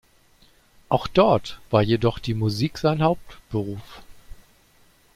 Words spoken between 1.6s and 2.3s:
war jedoch